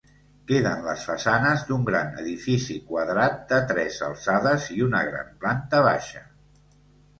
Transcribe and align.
Queden 0.51 0.79
les 0.85 1.03
façanes 1.09 1.65
d'un 1.67 1.83
gran 1.89 2.09
edifici 2.23 2.79
quadrat 2.89 3.37
de 3.53 3.61
tres 3.73 4.01
alçades 4.09 4.67
i 4.79 4.81
una 4.89 5.05
gran 5.13 5.33
planta 5.45 5.87
baixa. 5.93 6.27